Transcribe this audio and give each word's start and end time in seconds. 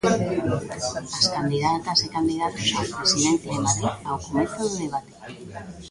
As 1.19 1.25
candidatas 1.35 1.99
e 2.05 2.07
candidatos 2.15 2.67
á 2.79 2.81
Presidencia 2.99 3.51
de 3.53 3.59
Madrid 3.65 3.95
ao 4.09 4.17
comezo 4.25 4.57
do 4.69 4.77
debate. 4.83 5.13